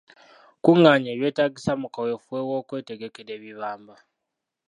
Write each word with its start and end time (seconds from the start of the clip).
Kungaanya 0.63 1.09
ebyetaagisa 1.15 1.71
mu 1.81 1.87
kaweefube 1.93 2.41
w'okwetegekera 2.49 3.31
ebibamba. 3.37 3.95